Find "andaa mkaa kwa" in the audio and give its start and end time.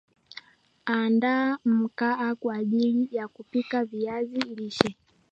0.85-2.55